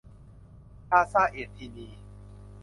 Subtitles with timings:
[0.87, 1.89] พลาซ่าแอทธินี